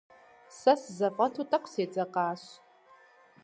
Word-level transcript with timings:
Сэ 0.57 0.73
сызэфӏэту 0.81 1.47
тӏэкӏу 1.49 1.71
седзэкъащ. 1.73 2.43